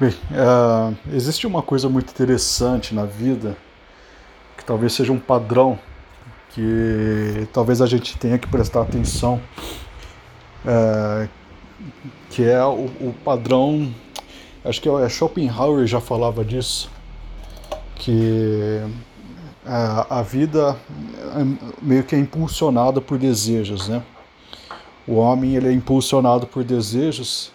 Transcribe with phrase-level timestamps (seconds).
[0.00, 3.56] Bem, uh, existe uma coisa muito interessante na vida,
[4.56, 5.78] que talvez seja um padrão,
[6.50, 9.40] que talvez a gente tenha que prestar atenção,
[10.64, 11.28] uh,
[12.28, 13.94] que é o, o, padrão,
[14.64, 16.90] acho que é Schopenhauer já falava disso,
[17.94, 18.80] que
[19.64, 20.76] uh, a vida
[21.36, 24.02] é meio que é impulsionada por desejos, né?
[25.06, 27.54] O homem ele é impulsionado por desejos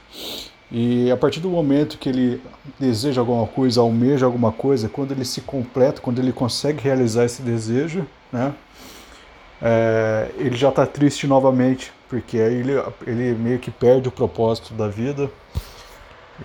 [0.72, 2.42] e a partir do momento que ele
[2.80, 7.42] deseja alguma coisa, almeja alguma coisa, quando ele se completa, quando ele consegue realizar esse
[7.42, 8.54] desejo, né,
[9.62, 12.74] é, ele já está triste novamente, porque aí ele,
[13.06, 15.30] ele meio que perde o propósito da vida.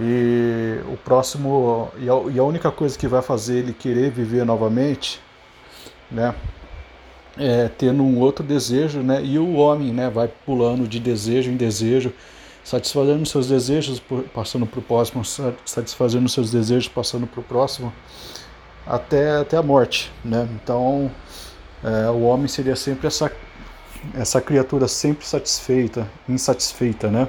[0.01, 4.45] E o próximo e a, e a única coisa que vai fazer ele querer viver
[4.45, 5.21] novamente,
[6.11, 6.35] né,
[7.37, 11.57] é tendo um outro desejo, né, e o homem, né, vai pulando de desejo em
[11.57, 12.13] desejo
[12.65, 15.23] satisfazendo seus desejos, passando para o próximo,
[15.67, 17.93] satisfazendo seus desejos, passando para o próximo,
[18.87, 20.11] até, até a morte.
[20.25, 20.49] Né?
[20.55, 21.11] Então,
[21.85, 23.31] é, o homem seria sempre essa,
[24.15, 27.11] essa criatura sempre satisfeita, insatisfeita.
[27.11, 27.29] Né?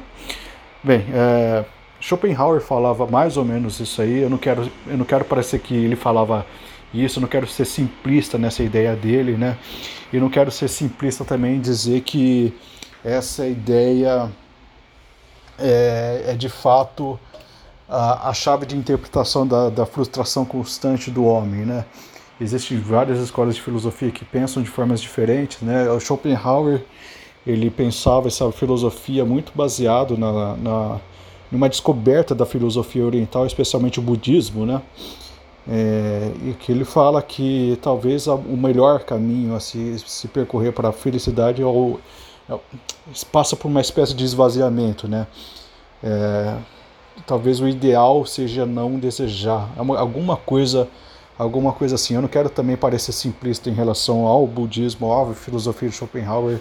[0.82, 1.66] Bem, é,
[2.00, 4.20] Schopenhauer falava mais ou menos isso aí.
[4.20, 6.46] Eu não quero, eu não quero parecer que ele falava
[6.94, 9.58] isso, eu não quero ser simplista nessa ideia dele, né?
[10.14, 12.54] E não quero ser simplista também dizer que
[13.04, 14.32] essa ideia
[15.60, 17.20] é, é de fato
[17.88, 21.86] a, a, chave de interpretação da, da frustração constante do homem, né?
[22.40, 25.90] Existem várias escolas de filosofia que pensam de formas diferentes, né?
[25.90, 26.82] O Schopenhauer
[27.46, 31.00] ele pensava essa filosofia muito baseado na, na
[31.52, 34.82] numa descoberta da filosofia oriental, especialmente o budismo, né?
[35.68, 40.90] É, e que ele fala que talvez o melhor caminho a se, se percorrer para
[40.90, 42.00] a felicidade é o,
[43.32, 45.28] passa por uma espécie de esvaziamento, né?
[46.04, 46.56] É,
[47.26, 50.88] talvez o ideal seja não desejar é alguma coisa,
[51.38, 52.16] alguma coisa assim.
[52.16, 56.60] Eu não quero também parecer simplista em relação ao budismo, à filosofia de Schopenhauer,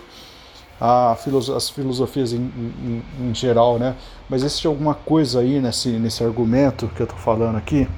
[0.80, 3.94] a as filosofias em, em, em, geral, né?
[4.28, 7.88] Mas existe alguma coisa aí nesse, nesse argumento que eu estou falando aqui,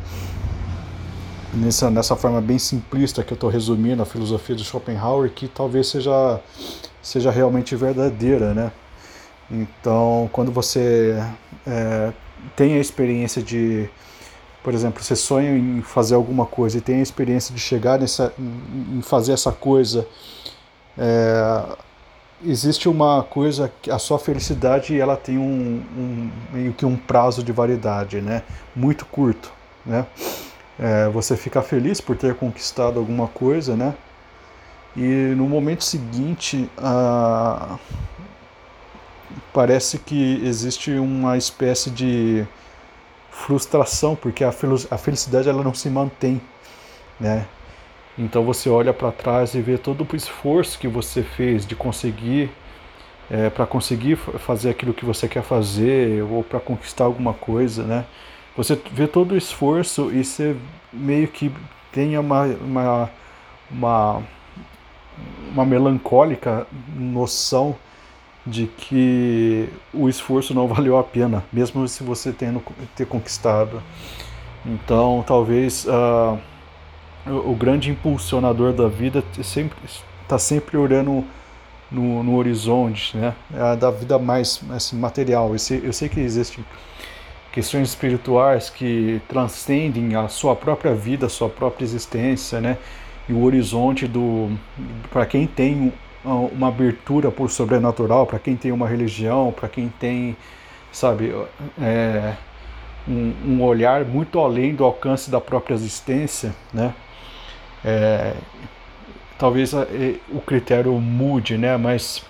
[1.57, 5.89] nessa, nessa forma bem simplista que eu estou resumindo a filosofia de Schopenhauer, que talvez
[5.89, 6.41] seja
[7.03, 8.73] seja realmente verdadeira, né?
[9.49, 11.17] Então, quando você
[11.65, 12.13] é,
[12.57, 13.89] tem a experiência de,
[14.63, 18.35] por exemplo, você sonha em fazer alguma coisa e tem a experiência de chegar nessa,
[18.39, 20.05] em fazer essa coisa,
[20.99, 21.65] é,
[22.45, 27.41] existe uma coisa que a sua felicidade ela tem um, um, meio que um prazo
[27.45, 28.43] de validade, né?
[28.75, 29.53] Muito curto,
[29.85, 30.07] né?
[30.79, 33.95] É, você fica feliz por ter conquistado alguma coisa, né?
[34.97, 36.71] E no momento seguinte,
[39.53, 42.47] parece que existe uma espécie de
[43.31, 46.41] frustração, porque a, a felicidade ela não se mantém,
[47.21, 47.47] né?
[48.19, 52.51] Então você olha para trás e vê todo o esforço que você fez de conseguir
[53.31, 58.05] é, para conseguir fazer aquilo que você quer fazer ou para conquistar alguma coisa, né?
[58.57, 60.57] Você vê todo o esforço e você
[60.93, 61.53] meio que
[61.93, 63.11] tem uma, uma,
[63.71, 64.23] uma
[65.53, 67.75] uma melancólica noção
[68.47, 72.63] de que o esforço não valeu a pena, mesmo se você tendo
[72.95, 73.83] ter conquistado.
[74.65, 76.39] Então, talvez uh,
[77.27, 81.25] o, o, grande impulsionador da vida está sempre olhando
[81.91, 83.35] no, no horizonte, né?
[83.55, 85.53] É da vida mais assim, material.
[85.53, 86.65] Eu sei, eu sei que existem
[87.57, 92.77] questões espirituais que transcendem a sua própria vida, a sua própria existência, né?
[93.27, 94.51] e o horizonte do
[95.11, 95.91] para quem tem
[96.23, 100.37] uma abertura por sobrenatural, para quem tem uma religião, para quem tem,
[100.93, 101.35] sabe,
[101.81, 102.35] é,
[103.09, 106.93] um, um, olhar muito além do alcance da própria existência, né?
[107.83, 108.35] É,
[109.39, 111.79] talvez o critério mude, né?
[111.79, 112.23] Mas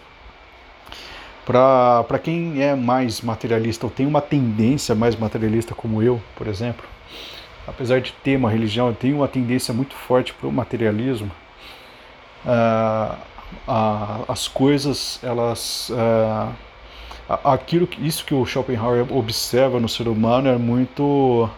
[1.46, 6.84] para quem é mais materialista ou tem uma tendência mais materialista como eu, por exemplo,
[7.66, 11.30] apesar de ter uma religião, tem uma tendência muito forte para o materialismo.
[12.44, 13.16] Ah,
[14.28, 16.52] as coisas, elas, ah,
[17.44, 21.48] aquilo, isso que o Schopenhauer observa no ser humano é muito,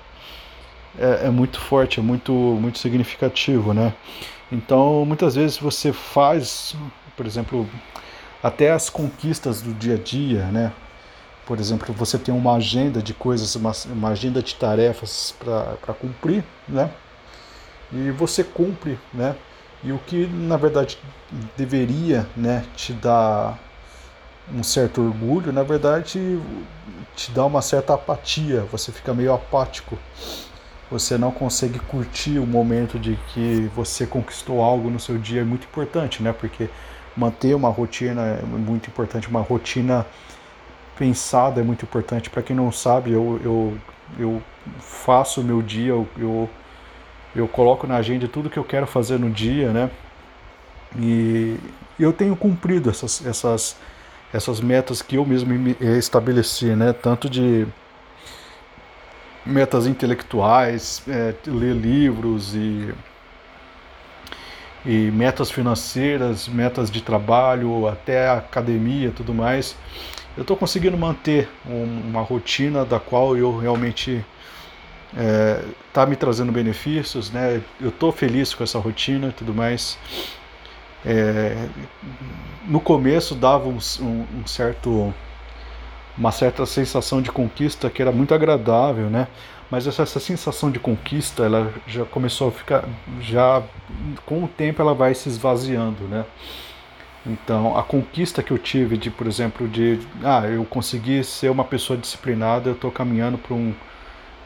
[0.98, 3.94] é, é muito forte, é muito, muito significativo, né?
[4.52, 6.74] Então, muitas vezes você faz,
[7.16, 7.66] por exemplo,
[8.42, 10.72] até as conquistas do dia a dia, né?
[11.46, 16.44] Por exemplo, você tem uma agenda de coisas, uma, uma agenda de tarefas para cumprir,
[16.68, 16.90] né?
[17.92, 19.34] E você cumpre, né?
[19.82, 20.98] E o que na verdade
[21.56, 23.58] deveria, né, te dar
[24.52, 26.40] um certo orgulho, na verdade
[27.14, 29.98] te dá uma certa apatia, você fica meio apático.
[30.90, 35.44] Você não consegue curtir o momento de que você conquistou algo no seu dia é
[35.44, 36.32] muito importante, né?
[36.32, 36.70] Porque
[37.18, 40.06] manter uma rotina é muito importante, uma rotina
[40.96, 42.30] pensada é muito importante.
[42.30, 43.78] Para quem não sabe, eu, eu,
[44.18, 44.42] eu
[44.78, 46.50] faço o meu dia, eu, eu,
[47.34, 49.90] eu coloco na agenda tudo que eu quero fazer no dia, né?
[50.96, 51.58] E
[51.98, 53.76] eu tenho cumprido essas, essas,
[54.32, 56.92] essas metas que eu mesmo estabeleci, né?
[56.92, 57.66] Tanto de
[59.44, 62.94] metas intelectuais, é, ler livros e,
[64.84, 69.76] e metas financeiras, metas de trabalho, até academia, tudo mais.
[70.36, 74.24] Eu estou conseguindo manter um, uma rotina da qual eu realmente
[75.12, 77.60] está é, tá me trazendo benefícios, né?
[77.80, 79.98] Eu estou feliz com essa rotina e tudo mais.
[81.04, 81.56] É,
[82.66, 85.12] no começo dava um, um, certo
[86.16, 89.28] uma certa sensação de conquista que era muito agradável, né?
[89.70, 92.84] Mas essa, essa, sensação de conquista, ela já começou a ficar,
[93.20, 93.62] já
[94.24, 96.24] com o tempo ela vai se esvaziando, né?
[97.26, 101.64] Então, a conquista que eu tive de, por exemplo, de, ah, eu consegui ser uma
[101.64, 103.74] pessoa disciplinada, eu estou caminhando para um,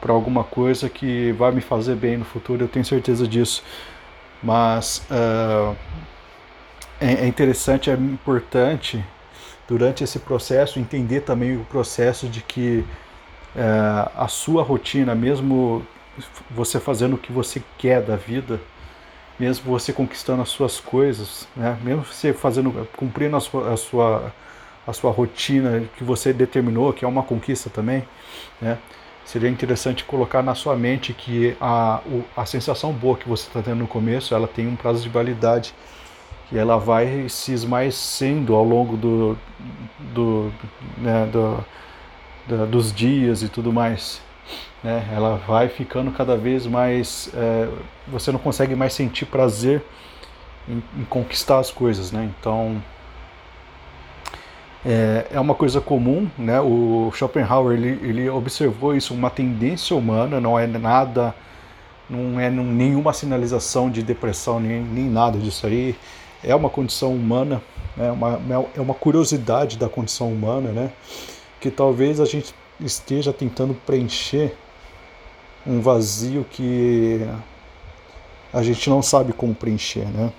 [0.01, 3.63] para alguma coisa que vai me fazer bem no futuro, eu tenho certeza disso.
[4.41, 5.73] Mas uh,
[6.99, 9.03] é, é interessante, é importante
[9.67, 12.85] durante esse processo entender também o processo de que
[13.55, 15.85] é, a sua rotina, mesmo
[16.49, 18.59] você fazendo o que você quer da vida,
[19.39, 21.77] mesmo você conquistando as suas coisas, né?
[21.83, 24.33] mesmo você fazendo, cumprindo a sua, a sua,
[24.85, 28.03] a sua rotina que você determinou, que é uma conquista também,
[28.61, 28.77] né?
[29.25, 32.01] seria interessante colocar na sua mente que a,
[32.35, 35.73] a sensação boa que você está tendo no começo, ela tem um prazo de validade
[36.51, 39.37] e ela vai se esmaecendo ao longo do,
[40.13, 40.53] do,
[40.97, 41.63] né, do,
[42.47, 44.21] do, dos dias e tudo mais.
[44.83, 45.07] Né?
[45.13, 47.29] Ela vai ficando cada vez mais.
[47.33, 47.69] É,
[48.07, 49.83] você não consegue mais sentir prazer
[50.67, 52.11] em, em conquistar as coisas.
[52.11, 52.29] Né?
[52.39, 52.81] Então.
[54.85, 56.59] É, é uma coisa comum, né?
[56.59, 61.33] O Schopenhauer ele, ele observou isso, uma tendência humana, não é nada,
[62.09, 65.95] não é nenhuma sinalização de depressão nem, nem nada disso aí
[66.43, 67.61] é uma condição humana,
[67.95, 70.91] né, uma, é uma curiosidade da condição humana, né,
[71.63, 74.53] que talvez a gente esteja tentando preencher
[75.65, 77.21] um vazio que
[78.51, 80.33] a gente não sabe como preencher, né?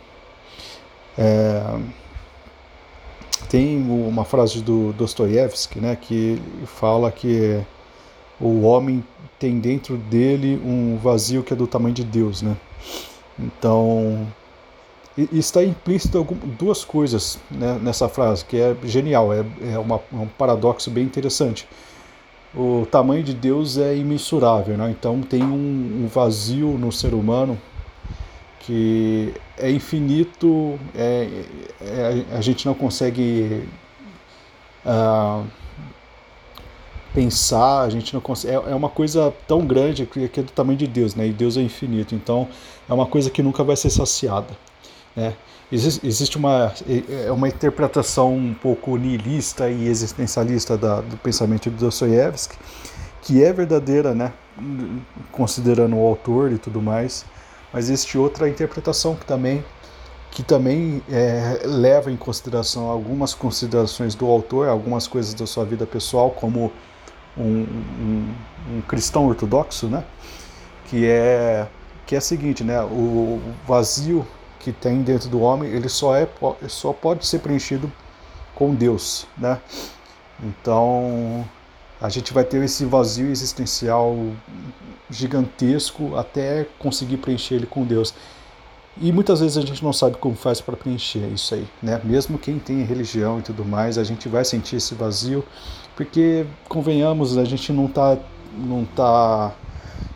[1.16, 1.78] É,
[3.48, 7.58] tem uma frase do Dostoiévski, né, que fala que
[8.38, 9.02] o homem
[9.38, 12.54] tem dentro dele um vazio que é do tamanho de Deus, né?
[13.38, 14.26] Então,
[15.16, 16.26] está implícito
[16.58, 21.04] duas coisas né, nessa frase, que é genial, é, é, uma, é, um paradoxo bem
[21.04, 21.68] interessante.
[22.54, 24.90] O tamanho de Deus é imensurável, né?
[24.90, 27.58] então tem um, um vazio no ser humano
[28.60, 31.28] que é infinito, é,
[31.80, 33.68] é, a gente não consegue
[34.86, 35.44] uh,
[37.12, 38.54] pensar, a gente não consegue.
[38.54, 41.26] É, é, uma coisa tão grande que é do tamanho de Deus, né?
[41.26, 42.48] E Deus é infinito, então
[42.88, 44.56] é uma coisa que nunca vai ser saciada.
[45.16, 45.34] Né?
[45.70, 51.76] Existe uma, é, é uma interpretação um pouco nihilista e existencialista da, do pensamento de
[51.76, 52.56] Dostoiévski,
[53.22, 54.32] que é verdadeira, né?
[55.32, 57.24] considerando o autor e tudo mais,
[57.72, 59.64] mas existe outra interpretação que também,
[60.30, 65.86] que também é, leva em consideração algumas considerações do autor, algumas coisas da sua vida
[65.86, 66.70] pessoal, como
[67.36, 68.34] um, um,
[68.76, 70.04] um cristão ortodoxo, né?
[70.86, 71.66] que é
[72.06, 72.82] que é o seguinte, né?
[72.82, 74.26] o vazio
[74.64, 76.26] que tem dentro do homem, ele só, é,
[76.68, 77.92] só pode ser preenchido
[78.54, 79.60] com Deus, né?
[80.42, 81.44] Então,
[82.00, 84.16] a gente vai ter esse vazio existencial
[85.10, 88.14] gigantesco até conseguir preencher ele com Deus.
[88.96, 92.00] E muitas vezes a gente não sabe como faz para preencher isso aí, né?
[92.02, 95.44] Mesmo quem tem religião e tudo mais, a gente vai sentir esse vazio,
[95.94, 98.16] porque convenhamos, a gente não está
[98.56, 99.52] não tá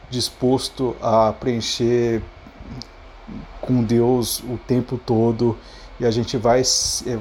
[0.08, 2.22] disposto a preencher
[3.68, 5.54] com Deus o tempo todo
[6.00, 6.62] e a gente vai,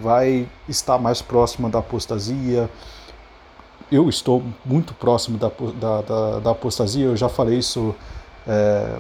[0.02, 2.70] vai estar mais próximo da apostasia.
[3.92, 7.94] Eu estou muito próximo da, da, da, da apostasia, eu já falei isso
[8.48, 8.96] é,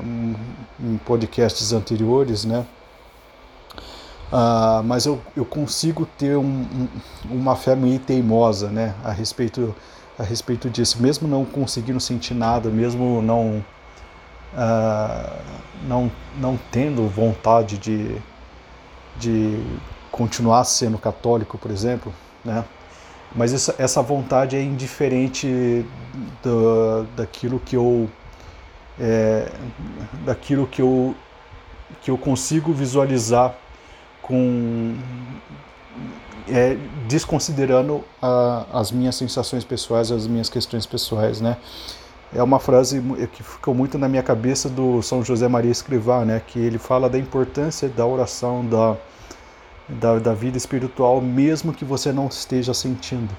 [0.77, 2.65] em podcasts anteriores, né?
[4.29, 6.87] Ah, mas eu, eu consigo ter um, um,
[7.31, 8.93] uma fé meio teimosa né?
[9.01, 9.73] a, respeito,
[10.19, 13.63] a respeito disso, mesmo não conseguindo sentir nada, mesmo não
[14.57, 15.41] uh,
[15.83, 18.17] não, não tendo vontade de,
[19.17, 19.63] de
[20.11, 22.65] continuar sendo católico, por exemplo, né?
[23.35, 25.85] mas essa, essa vontade é indiferente
[26.41, 28.09] do, daquilo que eu
[28.99, 29.51] é,
[30.25, 31.15] daquilo que eu
[32.01, 33.55] que eu consigo visualizar
[34.21, 34.97] com
[36.49, 41.57] é, desconsiderando a, as minhas sensações pessoais, as minhas questões pessoais, né?
[42.35, 46.41] É uma frase que ficou muito na minha cabeça do São José Maria Escrivá, né?
[46.45, 48.97] Que ele fala da importância da oração, da,
[49.87, 53.33] da, da vida espiritual, mesmo que você não esteja sentindo,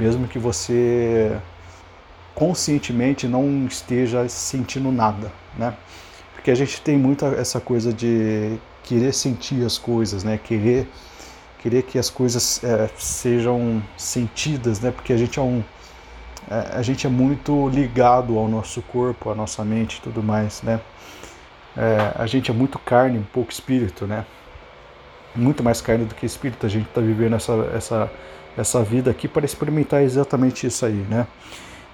[0.00, 1.38] mesmo que você
[2.34, 5.74] conscientemente não esteja sentindo nada, né?
[6.34, 10.38] Porque a gente tem muito essa coisa de querer sentir as coisas, né?
[10.42, 10.88] Querer
[11.60, 14.90] querer que as coisas é, sejam sentidas, né?
[14.90, 15.64] Porque a gente é um é,
[16.50, 20.80] a gente é muito ligado ao nosso corpo, à nossa mente, e tudo mais, né?
[21.76, 24.24] É, a gente é muito carne, um pouco espírito, né?
[25.36, 26.64] Muito mais carne do que espírito.
[26.66, 28.10] A gente está vivendo essa essa
[28.56, 31.26] essa vida aqui para experimentar exatamente isso aí, né?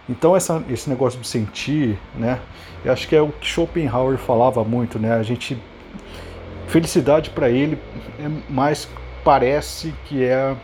[0.08, 2.40] Então essa, esse negócio de sentir, né?
[2.84, 5.14] Eu acho que é o que Schopenhauer falava muito, né?
[5.14, 5.60] A gente
[6.68, 7.78] felicidade para ele
[8.18, 8.88] é mais
[9.22, 10.54] parece que é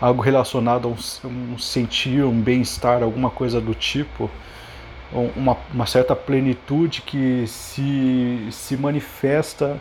[0.00, 4.30] algo relacionado a um, um sentir, um bem-estar, alguma coisa do tipo,
[5.12, 9.76] uma, uma, certa plenitude que se, se manifesta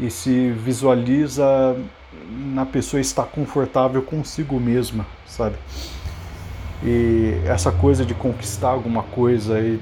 [0.00, 1.76] e se visualiza
[2.54, 5.56] na pessoa estar confortável consigo mesma, sabe?
[6.82, 9.78] E essa coisa de conquistar alguma coisa e,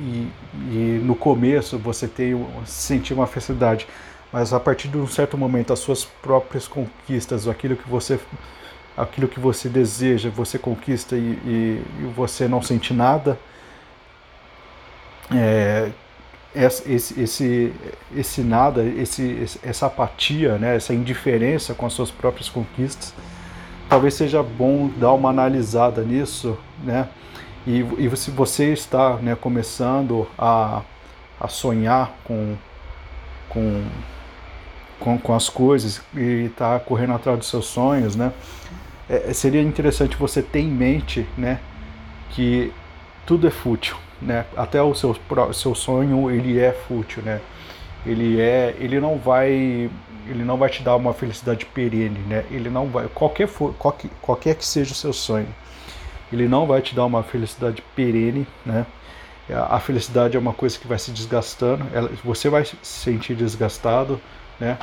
[0.00, 0.28] e,
[0.72, 3.86] e no começo você tem sentir uma felicidade,
[4.32, 8.18] mas a partir de um certo momento as suas próprias conquistas, aquilo que você
[8.96, 13.38] aquilo que você deseja, você conquista e, e, e você não sente nada,
[15.32, 15.90] é,
[16.54, 17.72] esse, esse,
[18.14, 23.14] esse nada, esse, essa apatia, né, essa indiferença com as suas próprias conquistas,
[23.88, 27.08] talvez seja bom dar uma analisada nisso, né?
[27.66, 30.82] E, e se você está né, começando a,
[31.38, 32.56] a sonhar com,
[33.48, 33.84] com,
[35.00, 38.32] com, com as coisas e está correndo atrás dos seus sonhos, né?
[39.08, 41.58] É, seria interessante você ter em mente, né,
[42.30, 42.72] que
[43.26, 44.44] tudo é fútil, né?
[44.56, 45.16] Até o seu,
[45.52, 47.40] seu sonho ele é fútil, né?
[48.06, 49.90] Ele é, ele não vai
[50.26, 52.44] ele não vai te dar uma felicidade perene, né?
[52.50, 55.48] Ele não vai, qualquer, qualquer, qualquer que seja o seu sonho,
[56.32, 58.86] ele não vai te dar uma felicidade perene, né?
[59.68, 64.20] A felicidade é uma coisa que vai se desgastando, ela, você vai se sentir desgastado,
[64.60, 64.78] né?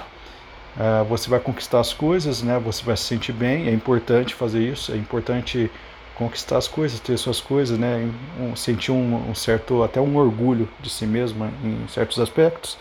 [0.76, 2.60] Uh, você vai conquistar as coisas, né?
[2.60, 5.72] Você vai se sentir bem, é importante fazer isso, é importante
[6.18, 8.10] conquistar as coisas, ter suas coisas, né?
[8.40, 12.78] Um, sentir um, um, certo, até um orgulho de si mesmo em certos aspectos,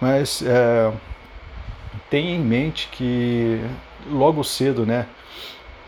[0.00, 0.92] mas é,
[2.08, 3.60] tenha em mente que
[4.08, 5.06] logo cedo, né?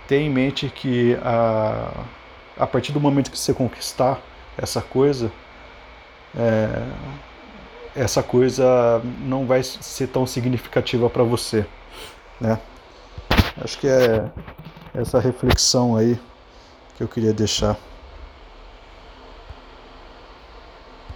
[0.07, 2.05] Tenha em mente que a,
[2.57, 4.21] a partir do momento que você conquistar
[4.57, 5.31] essa coisa,
[6.37, 6.83] é,
[7.99, 11.67] essa coisa não vai ser tão significativa para você,
[12.41, 12.59] né?
[13.61, 14.31] Acho que é
[14.95, 16.19] essa reflexão aí
[16.97, 17.77] que eu queria deixar.